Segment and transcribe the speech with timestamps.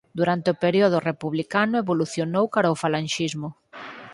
[0.19, 3.49] Durante o período republicano evolucionou cara o falanxismo.